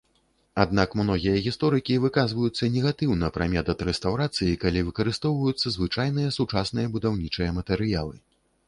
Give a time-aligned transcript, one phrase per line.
[0.61, 8.15] Аднак многія гісторыкі выказваюцца негатыўна пра метад рэстаўрацыі, калі выкарыстоўваюцца звычайныя сучасныя будаўнічыя матэрыялы.